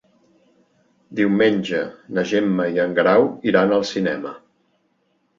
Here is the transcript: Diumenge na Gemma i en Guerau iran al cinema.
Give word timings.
Diumenge 1.17 1.81
na 2.17 2.23
Gemma 2.31 2.65
i 2.77 2.81
en 2.85 2.95
Guerau 2.99 3.27
iran 3.51 3.75
al 3.75 3.85
cinema. 3.91 4.33